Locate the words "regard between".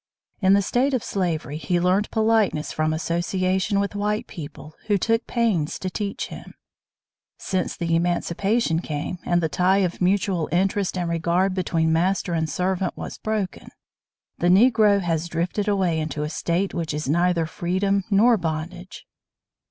11.07-11.93